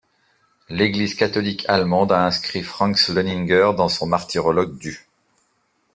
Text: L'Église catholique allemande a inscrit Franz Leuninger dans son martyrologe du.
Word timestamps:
L'Église 0.67 1.13
catholique 1.13 1.63
allemande 1.69 2.11
a 2.11 2.25
inscrit 2.25 2.63
Franz 2.63 3.13
Leuninger 3.13 3.73
dans 3.77 3.87
son 3.87 4.07
martyrologe 4.07 4.79
du. 4.79 5.07